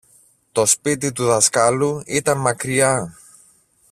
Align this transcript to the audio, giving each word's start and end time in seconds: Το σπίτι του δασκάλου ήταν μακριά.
Το 0.51 0.65
σπίτι 0.65 1.11
του 1.11 1.25
δασκάλου 1.25 2.03
ήταν 2.05 2.37
μακριά. 2.37 3.17